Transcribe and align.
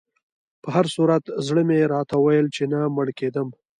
په 0.61 0.69
هر 0.75 0.85
صورت 0.95 1.23
زړه 1.47 1.61
مې 1.67 1.89
راته 1.93 2.15
ویل 2.19 2.47
چې 2.55 2.63
نه 2.71 2.79
مړ 2.95 3.07
کېدم. 3.19 3.47